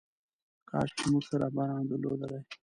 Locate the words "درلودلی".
1.89-2.39